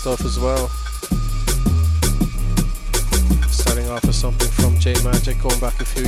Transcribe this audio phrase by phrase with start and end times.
[0.00, 0.68] stuff as well.
[3.50, 6.06] Starting off with something from J Majik, going back a few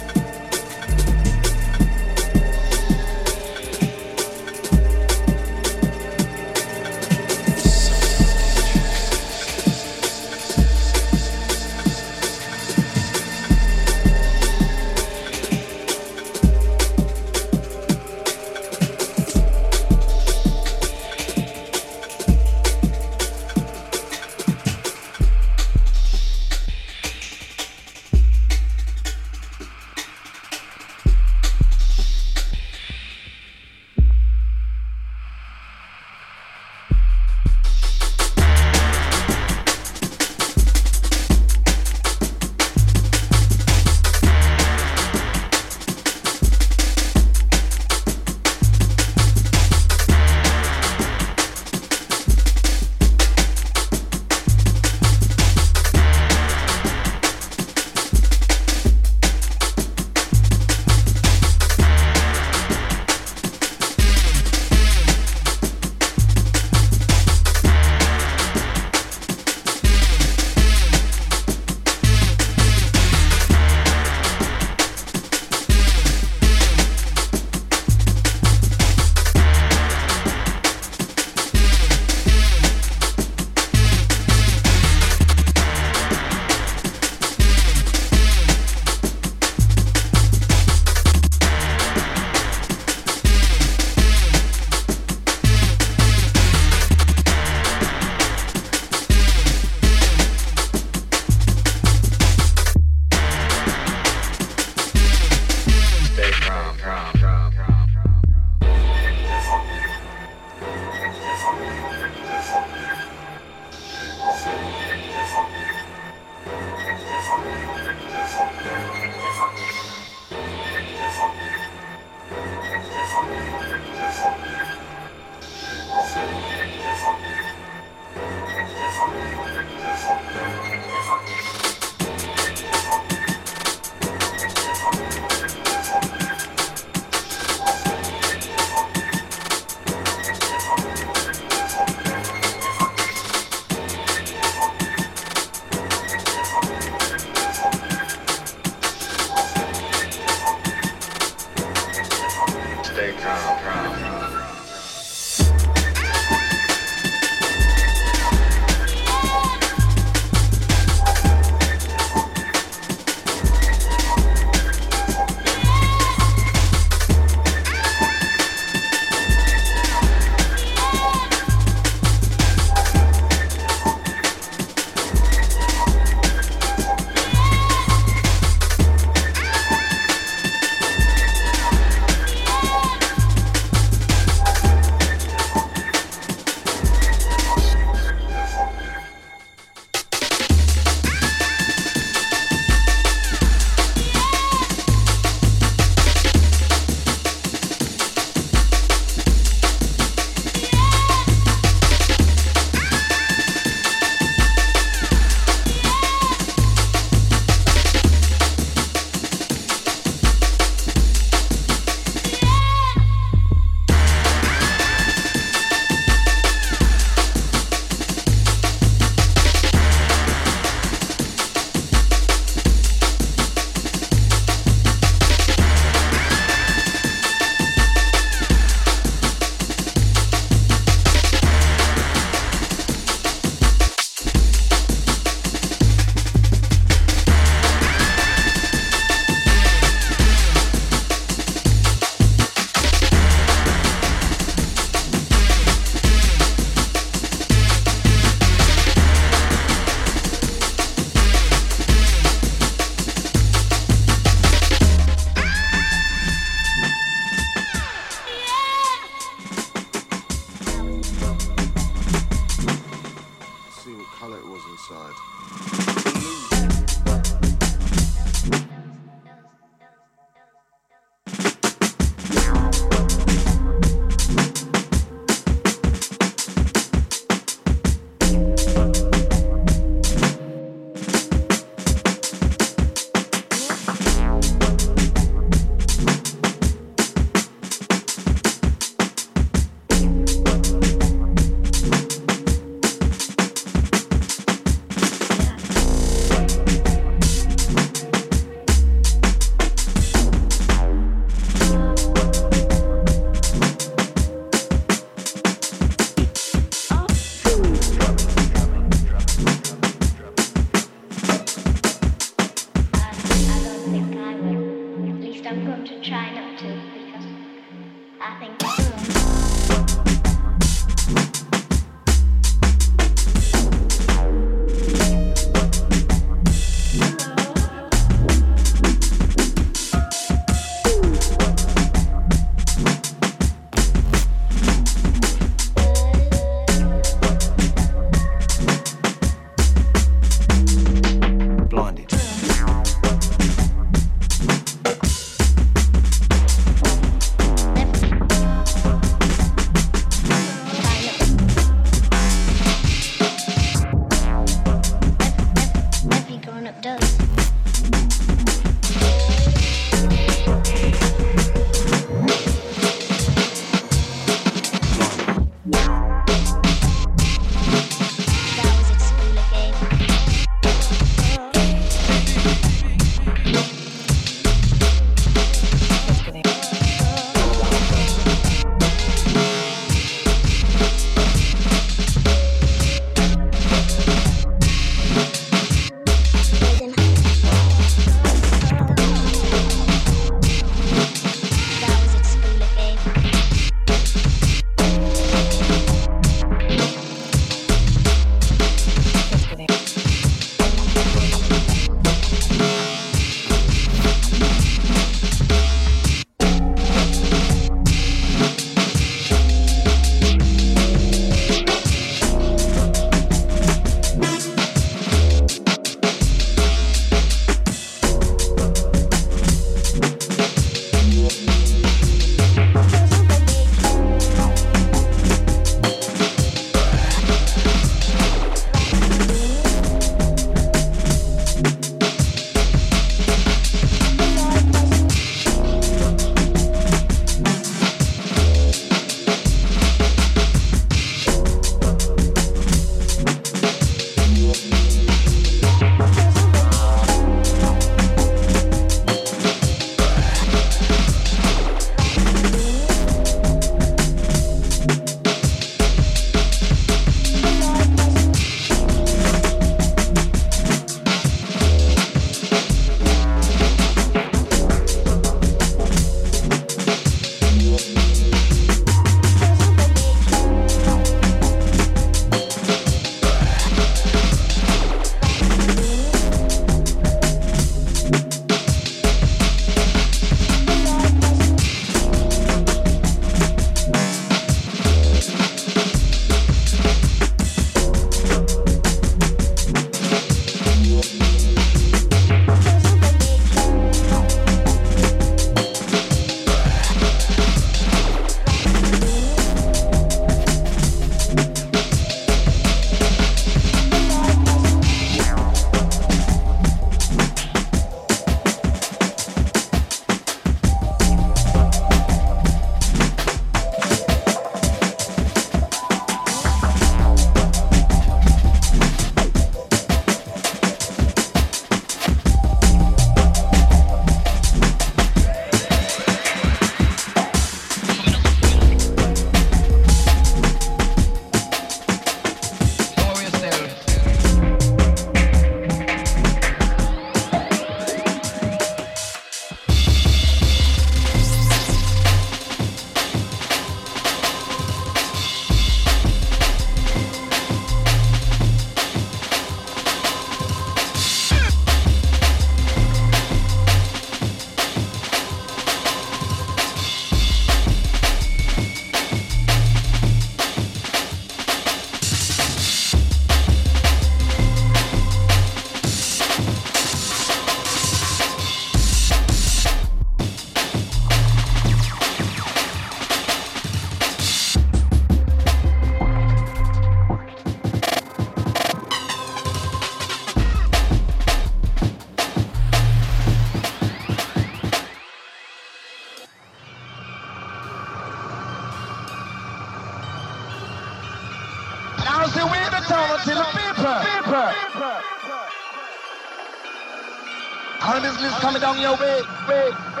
[598.61, 599.07] 当有为
[599.47, 600.00] 为。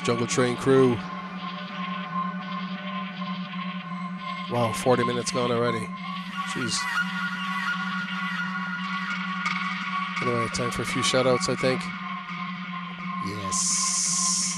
[0.00, 0.96] Jungle Train crew.
[4.50, 5.86] Wow, 40 minutes gone already.
[6.52, 6.76] Jeez.
[10.22, 11.80] Anyway, time for a few shout outs, I think.
[13.26, 14.56] Yes.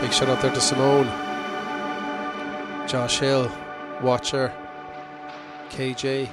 [0.00, 1.06] Big shout out there to Simone,
[2.88, 3.50] Josh Hill,
[4.02, 4.52] Watcher,
[5.70, 6.28] KJ.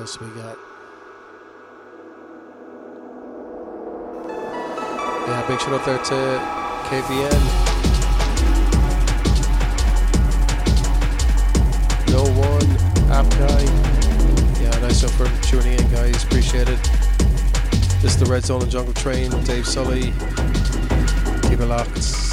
[0.00, 0.56] Else we got?
[5.28, 6.14] Yeah, big shout out there to
[6.88, 7.42] KVN.
[12.08, 12.70] No one,
[13.12, 13.62] app guy.
[14.62, 16.24] Yeah, nice one for tuning in, guys.
[16.24, 16.82] Appreciate it.
[18.00, 19.30] This is the Red Zone and Jungle Train.
[19.44, 20.14] Dave Sully.
[21.42, 22.29] Keep it locked.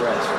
[0.00, 0.29] rest.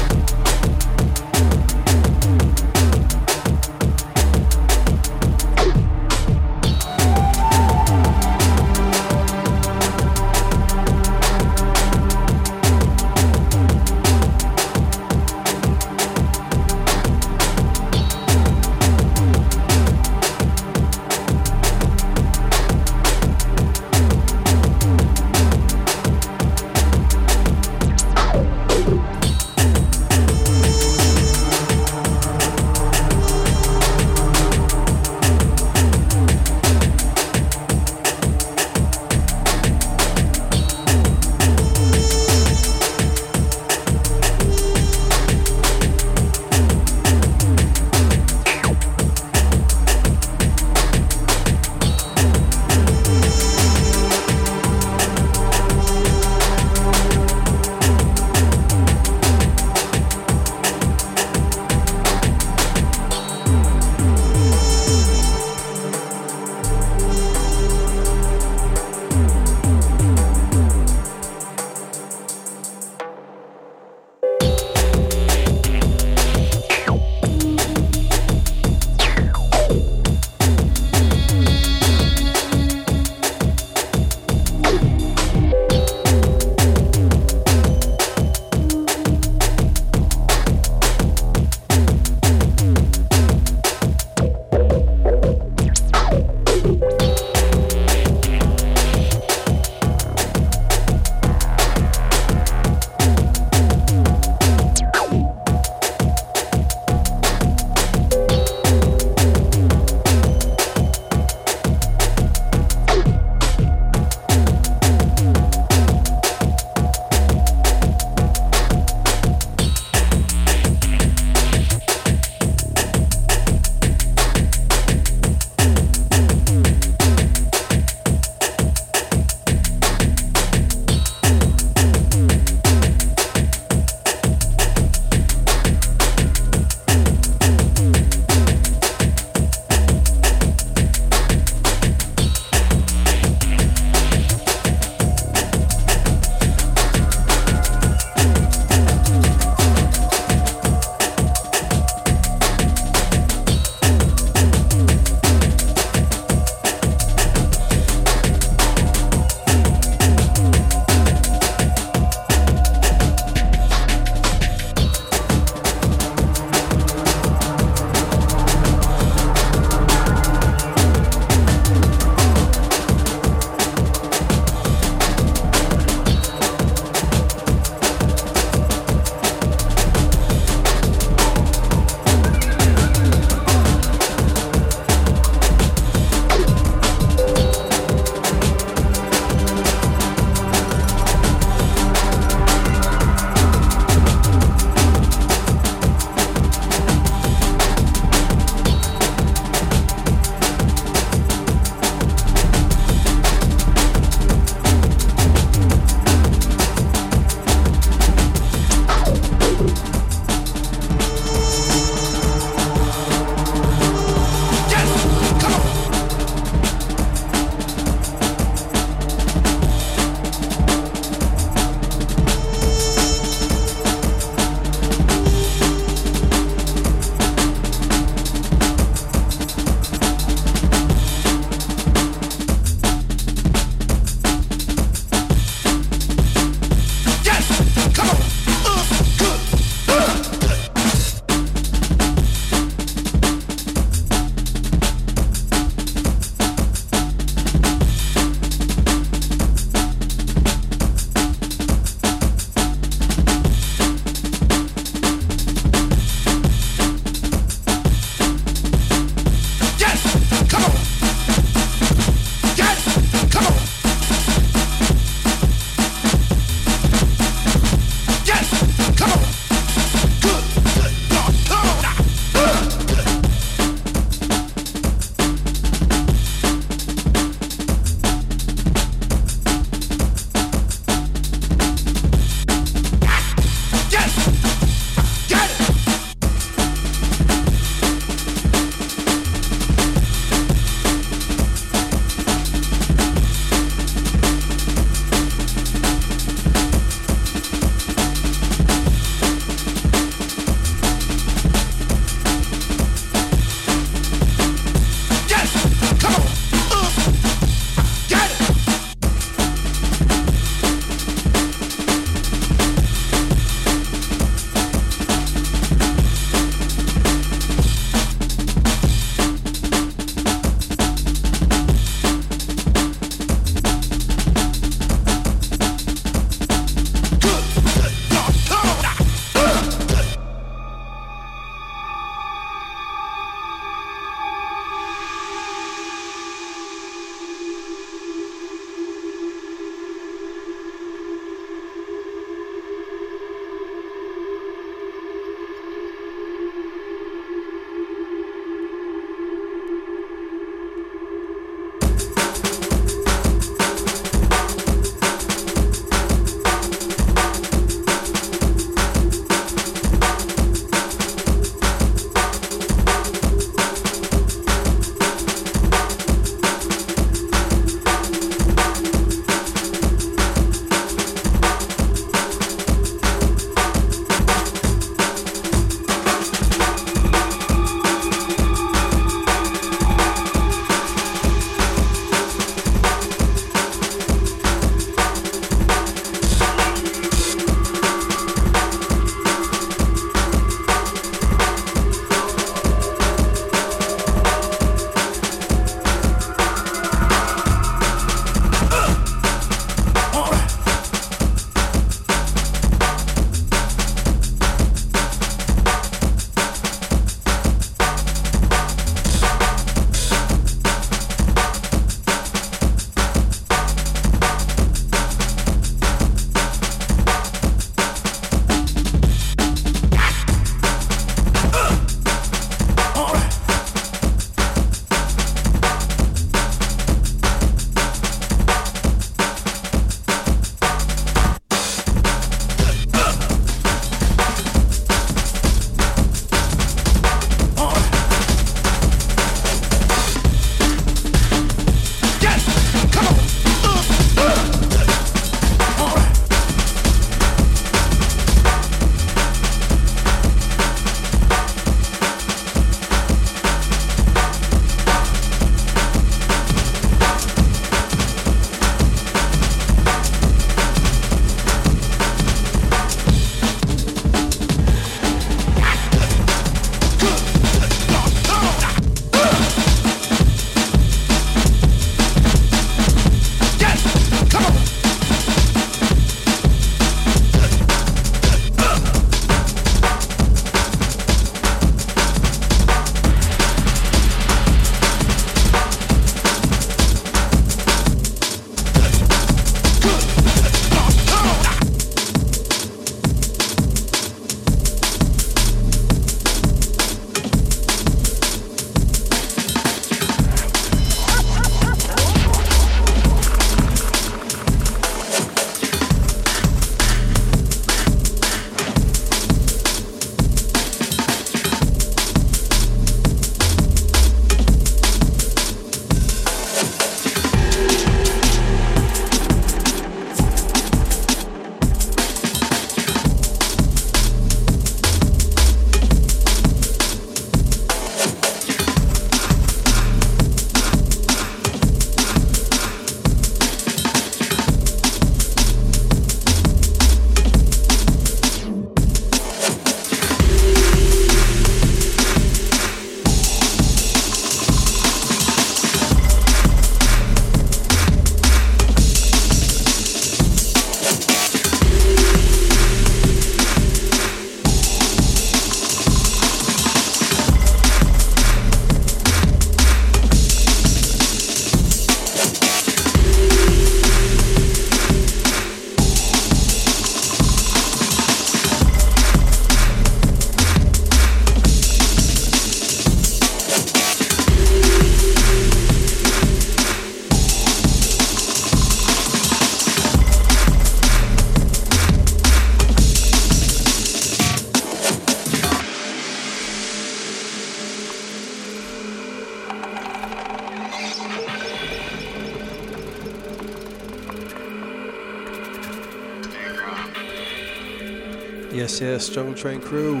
[599.12, 600.00] Jungle Train crew.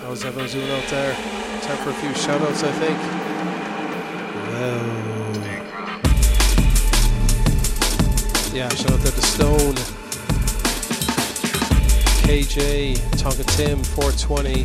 [0.00, 1.12] How's everyone doing out there?
[1.60, 2.98] Time for a few shoutouts, I think.
[4.48, 4.78] Wow.
[8.54, 9.74] Yeah, shout out there to Stone,
[12.24, 14.64] KJ, Tonka Tim, 420,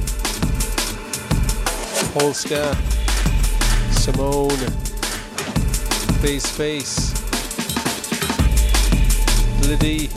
[2.17, 2.77] Polska,
[3.91, 4.71] Simone,
[6.21, 7.11] Face Face,
[9.67, 10.09] Liddy,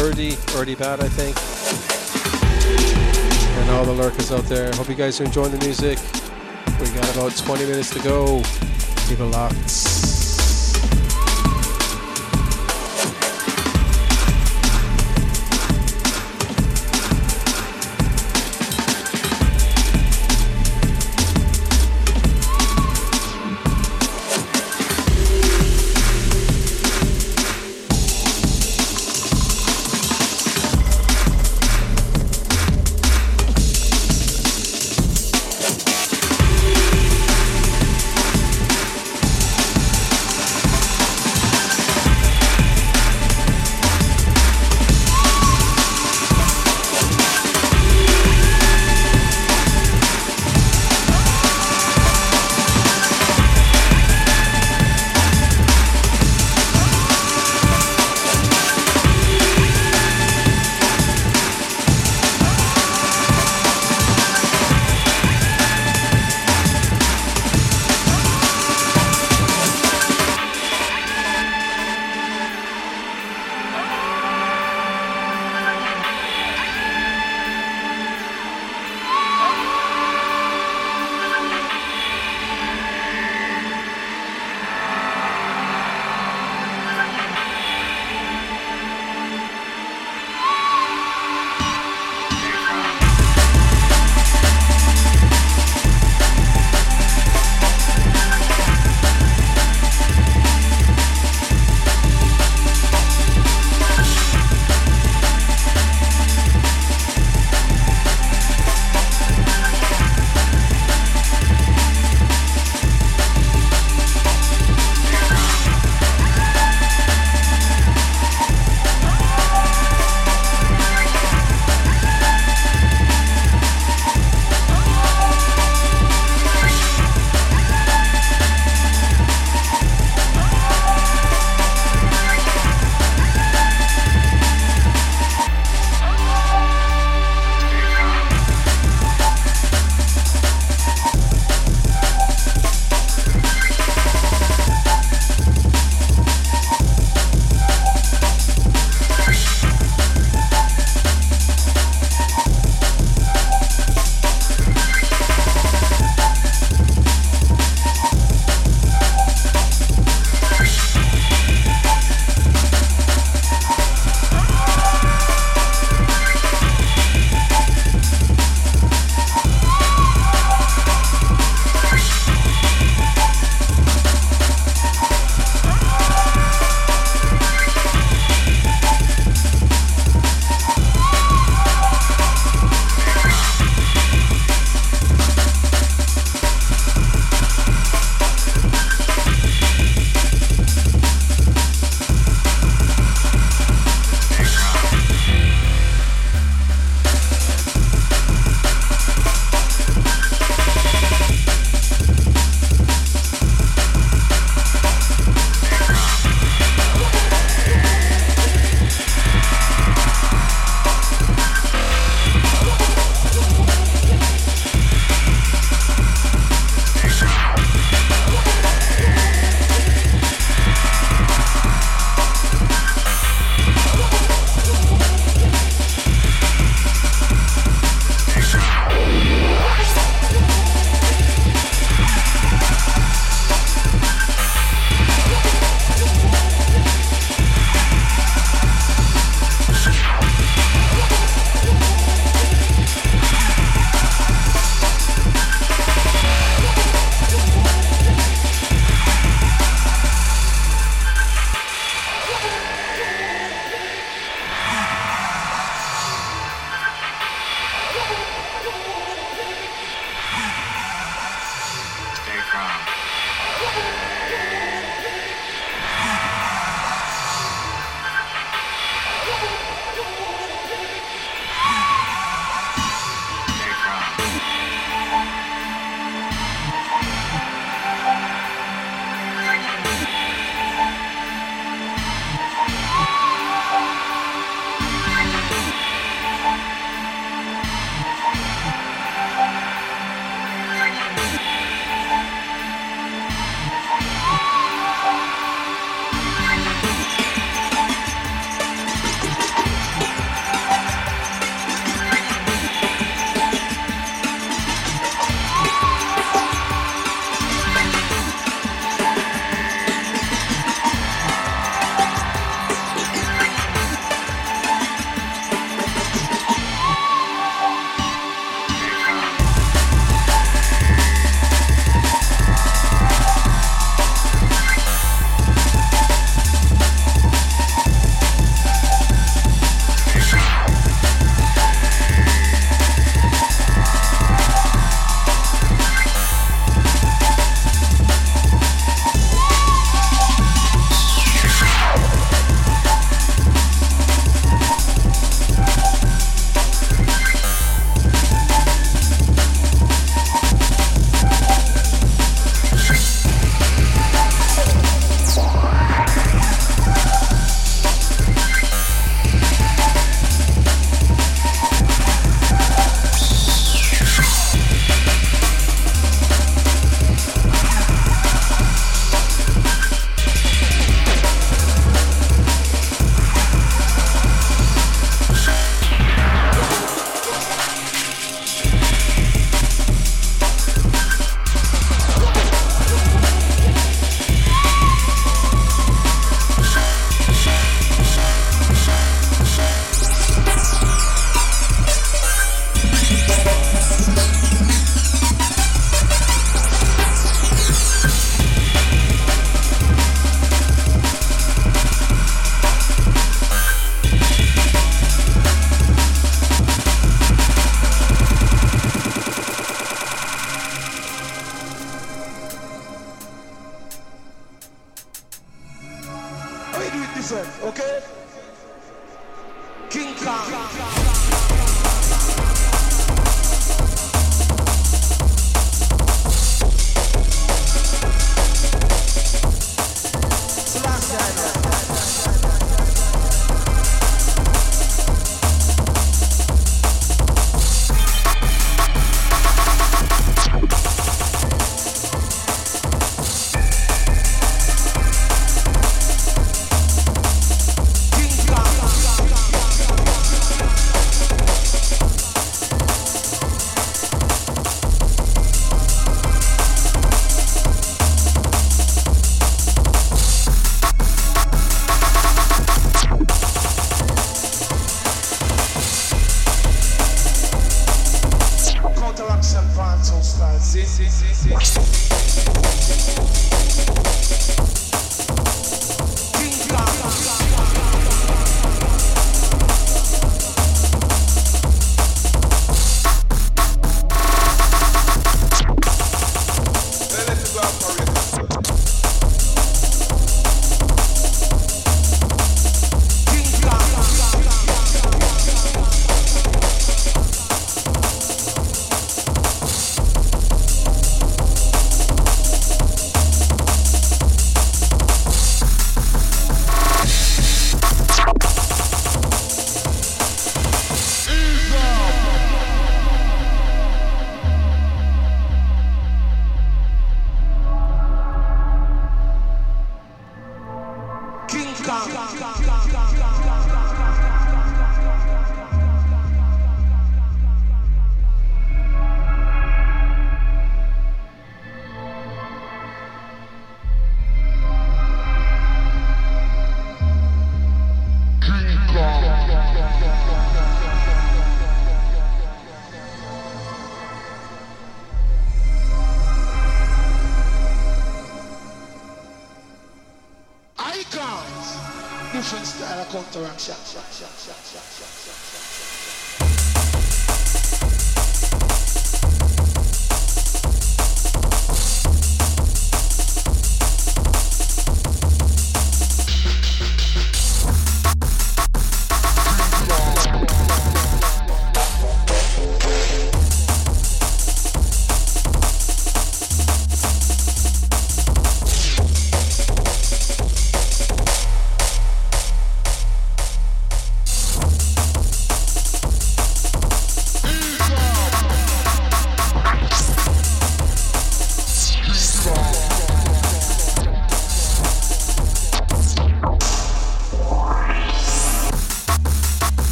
[0.00, 1.36] Erdy, Erdy Bad, I think.
[3.58, 4.72] And all the lurkers out there.
[4.72, 5.98] Hope you guys are enjoying the music.
[6.80, 8.42] We got about 20 minutes to go.
[9.06, 10.09] Keep it locked.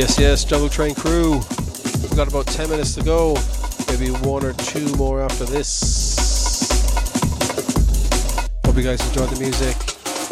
[0.00, 1.32] Yes, yes, Jungle Train crew.
[1.32, 3.36] We've got about 10 minutes to go.
[3.86, 6.70] Maybe one or two more after this.
[8.64, 9.76] Hope you guys enjoyed the music.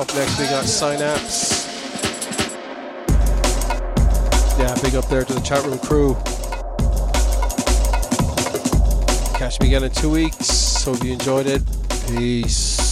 [0.01, 1.66] Up next, we got Synapse.
[4.59, 6.15] Yeah, big up there to the chat room crew.
[9.36, 10.82] Catch me again in two weeks.
[10.82, 11.62] Hope you enjoyed it.
[12.07, 12.88] Peace.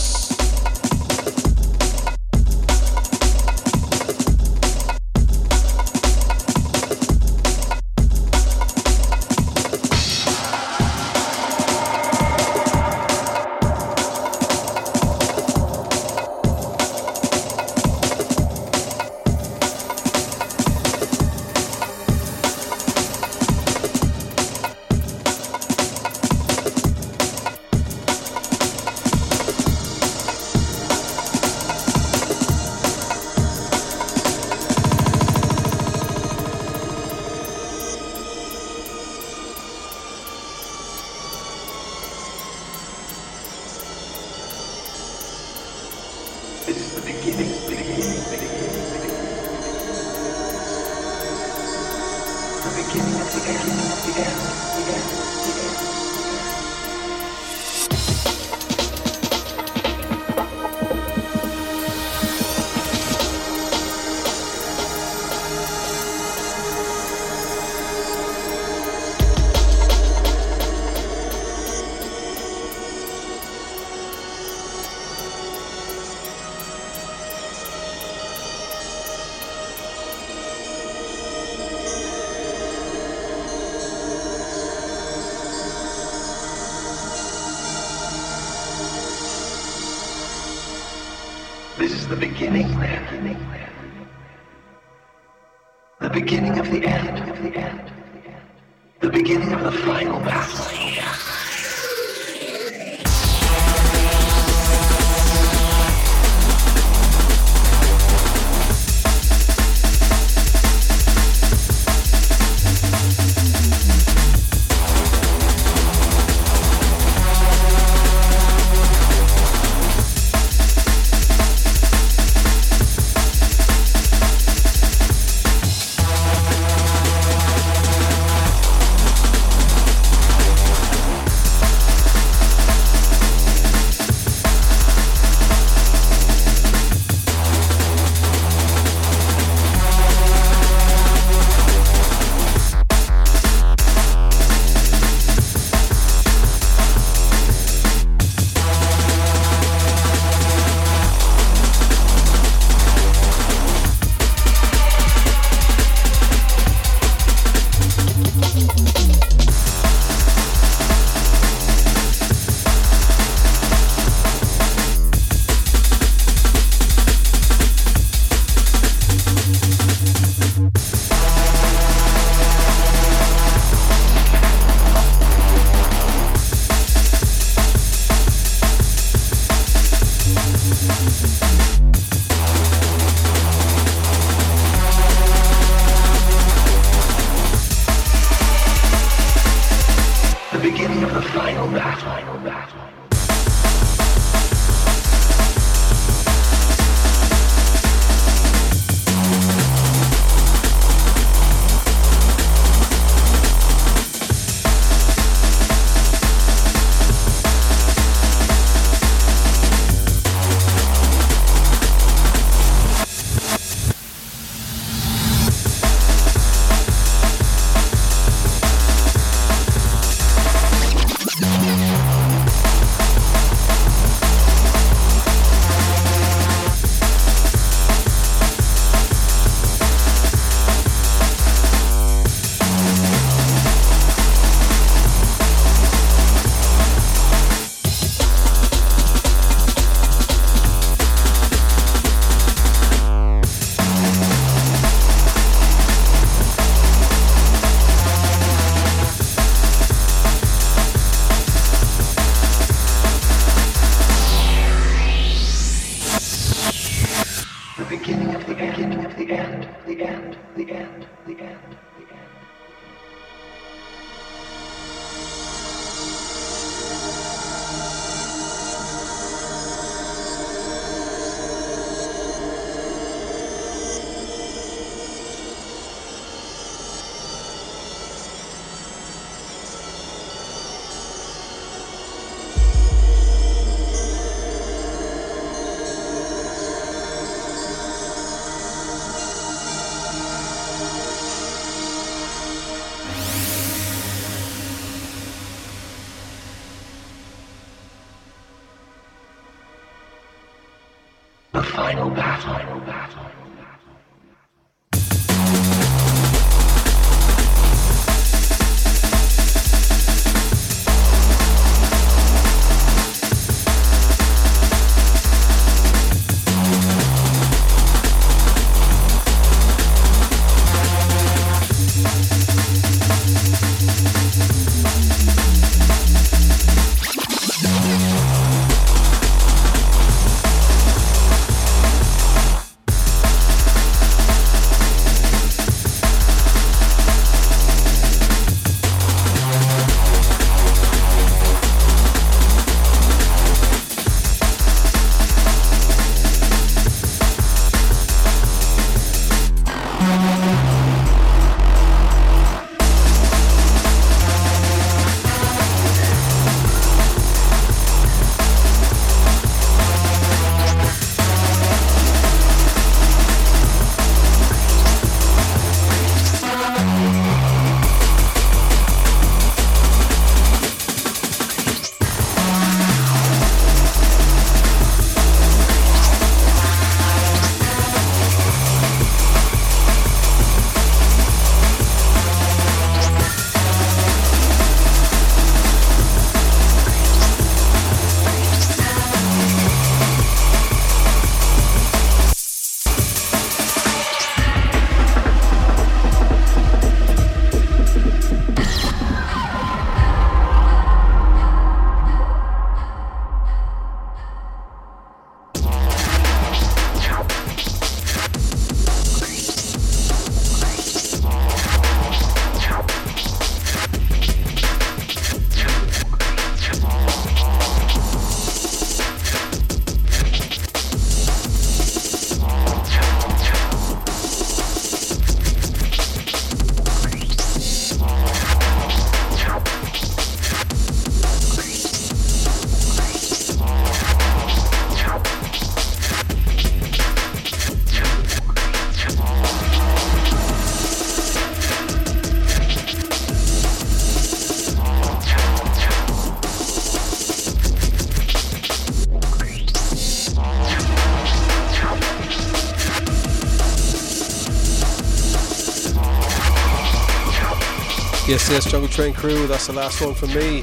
[458.37, 460.59] Yes, Jungle Train crew, that's the last one from me.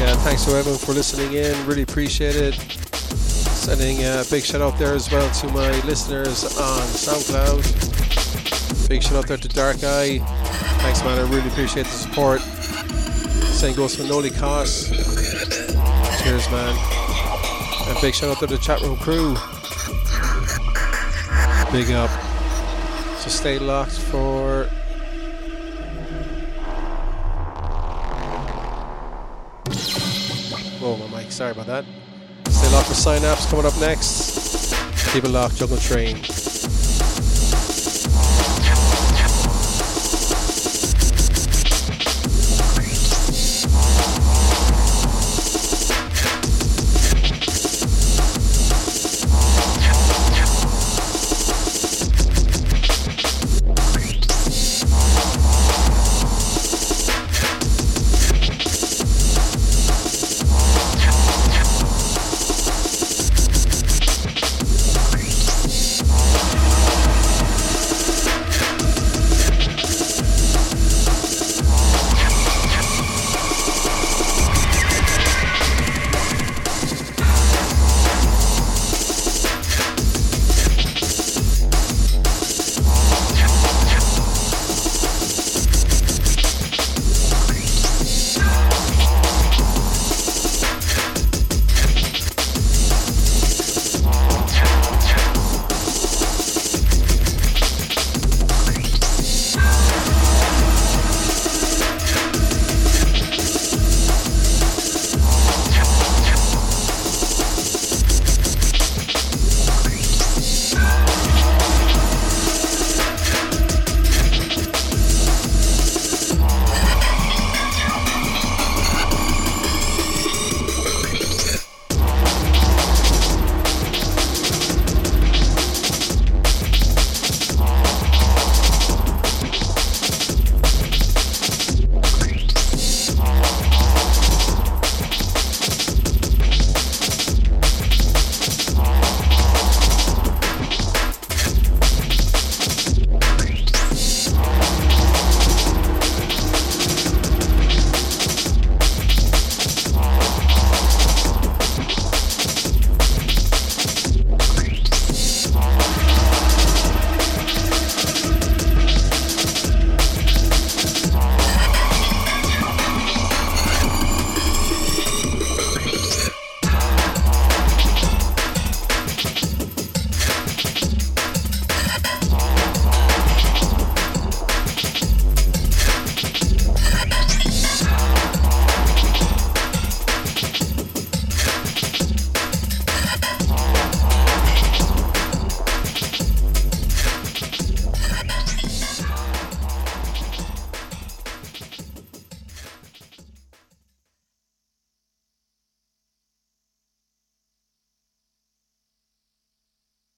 [0.00, 2.54] Yeah, thanks to everyone for listening in, really appreciate it.
[2.54, 8.88] Sending a big shout out there as well to my listeners on SoundCloud.
[8.88, 10.18] Big shout out there to Dark Eye.
[10.82, 12.40] Thanks, man, I really appreciate the support.
[12.40, 14.88] Same goes for Noli Koss.
[16.22, 16.76] Cheers, man.
[17.88, 19.34] And big shout out to the chat room crew.
[21.70, 22.10] Big up.
[23.18, 24.68] So stay locked for
[31.42, 31.84] Sorry about that.
[32.52, 34.76] Stay locked for Synapse coming up next.
[35.12, 36.22] Keep it locked, Jungle Train.